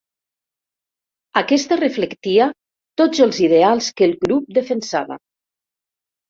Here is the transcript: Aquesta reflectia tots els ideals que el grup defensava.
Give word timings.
Aquesta 1.41 1.77
reflectia 1.81 2.47
tots 3.03 3.21
els 3.27 3.43
ideals 3.49 3.91
que 4.01 4.07
el 4.09 4.17
grup 4.25 4.49
defensava. 4.61 5.21